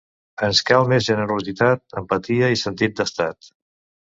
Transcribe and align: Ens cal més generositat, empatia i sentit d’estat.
Ens 0.45 0.61
cal 0.69 0.87
més 0.93 1.05
generositat, 1.09 1.83
empatia 2.01 2.51
i 2.57 2.61
sentit 2.63 2.97
d’estat. 3.03 3.53